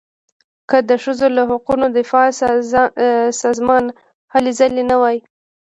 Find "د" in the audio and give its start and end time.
0.89-0.91